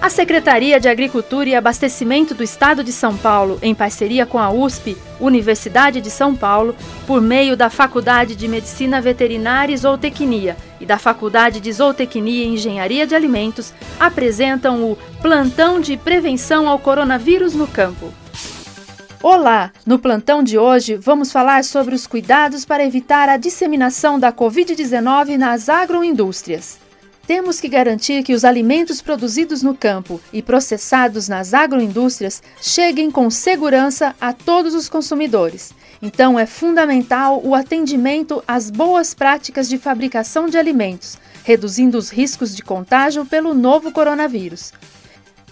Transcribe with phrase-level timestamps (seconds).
[0.00, 4.50] A Secretaria de Agricultura e Abastecimento do Estado de São Paulo, em parceria com a
[4.50, 6.76] USP, Universidade de São Paulo,
[7.06, 12.48] por meio da Faculdade de Medicina Veterinária e Zootecnia e da Faculdade de Zootecnia e
[12.54, 18.12] Engenharia de Alimentos, apresentam o Plantão de Prevenção ao Coronavírus no Campo.
[19.22, 19.72] Olá!
[19.84, 25.36] No plantão de hoje vamos falar sobre os cuidados para evitar a disseminação da Covid-19
[25.36, 26.85] nas agroindústrias.
[27.26, 33.28] Temos que garantir que os alimentos produzidos no campo e processados nas agroindústrias cheguem com
[33.30, 35.74] segurança a todos os consumidores.
[36.00, 42.54] Então, é fundamental o atendimento às boas práticas de fabricação de alimentos, reduzindo os riscos
[42.54, 44.72] de contágio pelo novo coronavírus.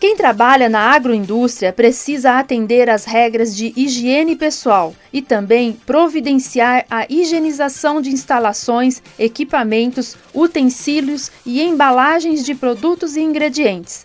[0.05, 7.07] Quem trabalha na agroindústria precisa atender às regras de higiene pessoal e também providenciar a
[7.09, 14.05] higienização de instalações, equipamentos, utensílios e embalagens de produtos e ingredientes.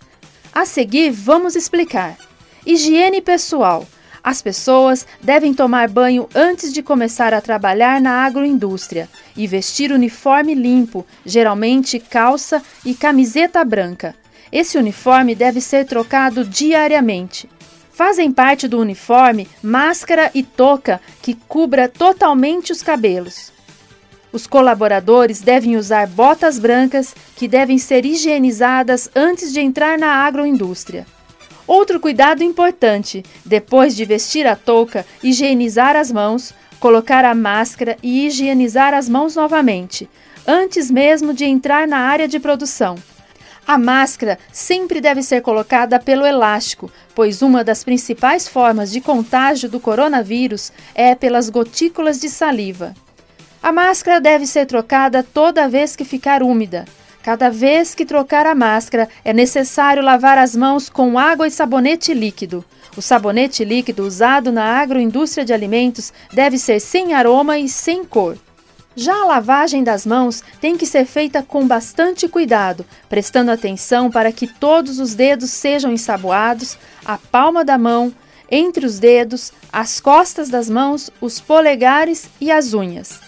[0.54, 2.16] A seguir, vamos explicar.
[2.64, 3.86] Higiene pessoal.
[4.24, 10.54] As pessoas devem tomar banho antes de começar a trabalhar na agroindústria e vestir uniforme
[10.54, 14.14] limpo, geralmente calça e camiseta branca.
[14.52, 17.48] Esse uniforme deve ser trocado diariamente.
[17.92, 23.52] Fazem parte do uniforme máscara e touca que cubra totalmente os cabelos.
[24.32, 31.06] Os colaboradores devem usar botas brancas que devem ser higienizadas antes de entrar na agroindústria.
[31.66, 38.26] Outro cuidado importante: depois de vestir a touca, higienizar as mãos, colocar a máscara e
[38.26, 40.08] higienizar as mãos novamente,
[40.46, 42.96] antes mesmo de entrar na área de produção.
[43.66, 49.68] A máscara sempre deve ser colocada pelo elástico, pois uma das principais formas de contágio
[49.68, 52.94] do coronavírus é pelas gotículas de saliva.
[53.62, 56.86] A máscara deve ser trocada toda vez que ficar úmida.
[57.22, 62.14] Cada vez que trocar a máscara, é necessário lavar as mãos com água e sabonete
[62.14, 62.64] líquido.
[62.96, 68.38] O sabonete líquido usado na agroindústria de alimentos deve ser sem aroma e sem cor.
[69.00, 74.30] Já a lavagem das mãos tem que ser feita com bastante cuidado, prestando atenção para
[74.30, 78.12] que todos os dedos sejam ensaboados, a palma da mão,
[78.50, 83.18] entre os dedos, as costas das mãos, os polegares e as unhas.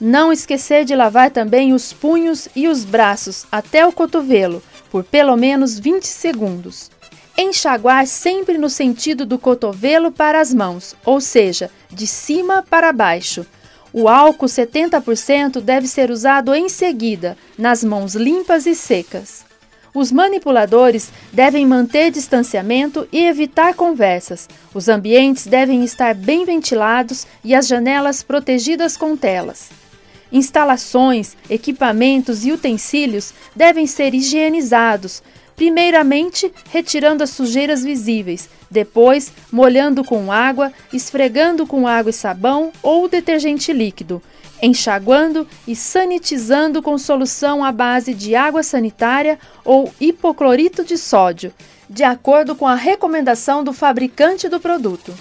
[0.00, 5.36] Não esquecer de lavar também os punhos e os braços até o cotovelo, por pelo
[5.36, 6.90] menos 20 segundos.
[7.36, 13.44] Enxaguar sempre no sentido do cotovelo para as mãos, ou seja, de cima para baixo
[13.92, 19.44] o álcool 70% deve ser usado em seguida, nas mãos limpas e secas.
[19.92, 24.48] Os manipuladores devem manter distanciamento e evitar conversas.
[24.72, 29.70] Os ambientes devem estar bem ventilados e as janelas protegidas com telas.
[30.32, 35.24] Instalações, equipamentos e utensílios devem ser higienizados,
[35.60, 43.06] primeiramente retirando as sujeiras visíveis, depois molhando com água, esfregando com água e sabão ou
[43.06, 44.22] detergente líquido,
[44.62, 51.52] enxaguando e sanitizando com solução à base de água sanitária ou hipoclorito de sódio,
[51.90, 55.12] de acordo com a recomendação do fabricante do produto.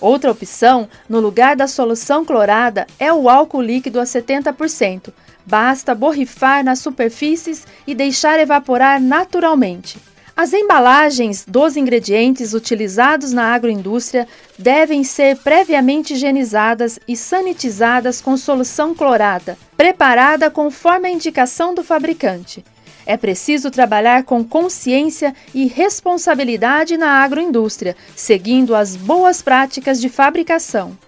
[0.00, 5.12] Outra opção, no lugar da solução clorada, é o álcool líquido a 70%,
[5.46, 9.98] Basta borrifar nas superfícies e deixar evaporar naturalmente.
[10.36, 14.26] As embalagens dos ingredientes utilizados na agroindústria
[14.58, 22.64] devem ser previamente higienizadas e sanitizadas com solução clorada, preparada conforme a indicação do fabricante.
[23.06, 30.98] É preciso trabalhar com consciência e responsabilidade na agroindústria, seguindo as boas práticas de fabricação.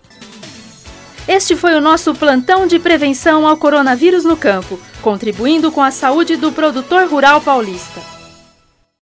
[1.28, 6.36] Este foi o nosso plantão de prevenção ao coronavírus no campo, contribuindo com a saúde
[6.36, 8.15] do produtor rural paulista.